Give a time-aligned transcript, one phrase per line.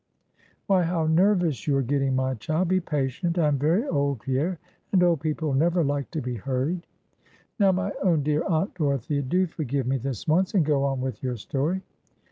[0.65, 4.57] "Why, how nervous you are getting, my child; Be patient; I am very old, Pierre;
[4.91, 6.87] and old people never like to be hurried."
[7.59, 11.21] "Now, my own dear Aunt Dorothea, do forgive me this once, and go on with
[11.21, 11.83] your story."